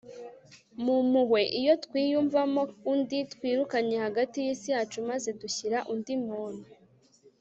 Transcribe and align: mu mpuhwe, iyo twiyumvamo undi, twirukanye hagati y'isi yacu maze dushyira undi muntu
mu 0.83 0.95
mpuhwe, 1.09 1.41
iyo 1.59 1.73
twiyumvamo 1.83 2.61
undi, 2.91 3.17
twirukanye 3.33 3.95
hagati 4.05 4.37
y'isi 4.45 4.67
yacu 4.75 4.97
maze 5.09 5.29
dushyira 5.41 5.77
undi 5.93 6.13
muntu 6.27 6.67